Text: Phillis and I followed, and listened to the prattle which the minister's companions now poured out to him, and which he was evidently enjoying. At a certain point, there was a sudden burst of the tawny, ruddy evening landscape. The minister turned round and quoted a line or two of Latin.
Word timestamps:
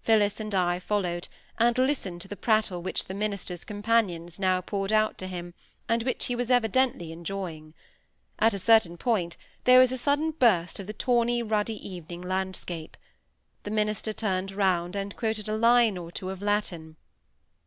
Phillis 0.00 0.40
and 0.40 0.54
I 0.54 0.78
followed, 0.78 1.28
and 1.58 1.76
listened 1.76 2.22
to 2.22 2.28
the 2.28 2.38
prattle 2.38 2.80
which 2.80 3.04
the 3.04 3.12
minister's 3.12 3.66
companions 3.66 4.38
now 4.38 4.62
poured 4.62 4.90
out 4.92 5.18
to 5.18 5.26
him, 5.26 5.52
and 5.90 6.02
which 6.04 6.24
he 6.24 6.34
was 6.34 6.50
evidently 6.50 7.12
enjoying. 7.12 7.74
At 8.38 8.54
a 8.54 8.58
certain 8.58 8.96
point, 8.96 9.36
there 9.64 9.78
was 9.78 9.92
a 9.92 9.98
sudden 9.98 10.30
burst 10.30 10.78
of 10.80 10.86
the 10.86 10.94
tawny, 10.94 11.42
ruddy 11.42 11.76
evening 11.86 12.22
landscape. 12.22 12.96
The 13.64 13.70
minister 13.72 14.14
turned 14.14 14.52
round 14.52 14.96
and 14.96 15.14
quoted 15.18 15.50
a 15.50 15.54
line 15.54 15.98
or 15.98 16.10
two 16.10 16.30
of 16.30 16.40
Latin. 16.40 16.96